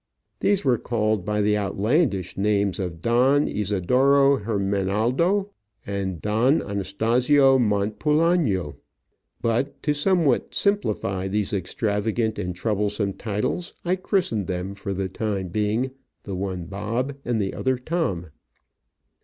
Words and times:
These 0.39 0.65
were 0.65 0.79
called 0.79 1.23
by 1.25 1.41
the 1.43 1.55
outlandish 1.55 2.35
names 2.35 2.79
of 2.79 3.03
Don 3.03 3.47
Isidoro 3.47 4.39
Hermenaldo 4.39 5.49
and 5.85 6.19
Don 6.19 6.59
Anastasio 6.63 7.59
Montpulano, 7.59 8.77
but, 9.43 9.83
to 9.83 9.93
somewhat 9.93 10.55
simplify 10.55 11.27
these 11.27 11.53
extravagant 11.53 12.39
and 12.39 12.55
troublesome 12.55 13.13
titles, 13.13 13.75
I 13.85 13.95
christened 13.95 14.47
them, 14.47 14.73
for 14.73 14.91
the 14.91 15.07
time 15.07 15.49
being, 15.49 15.91
the 16.23 16.33
one 16.35 16.65
Bob 16.65 17.15
and 17.23 17.39
the 17.39 17.53
other 17.53 17.77
Tom. 17.77 18.31